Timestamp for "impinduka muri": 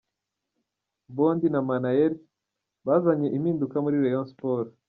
3.37-3.95